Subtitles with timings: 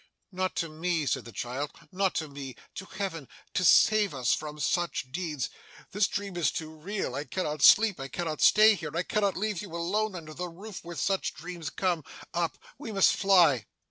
[0.31, 4.57] 'Not to me,' said the child, 'not to me to Heaven, to save us from
[4.59, 5.47] such deeds!
[5.91, 7.13] This dream is too real.
[7.13, 10.83] I cannot sleep, I cannot stay here, I cannot leave you alone under the roof
[10.83, 12.03] where such dreams come.
[12.33, 12.57] Up!
[12.79, 13.67] We must fly.